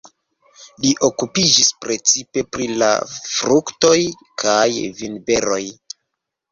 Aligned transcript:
Li 0.85 0.93
okupiĝis 1.07 1.69
precipe 1.85 2.45
pri 2.55 2.71
la 2.85 2.91
fruktoj 3.35 3.97
kaj 4.47 4.67
vinberoj. 5.05 5.63